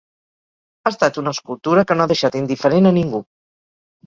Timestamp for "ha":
0.81-0.91, 2.07-2.11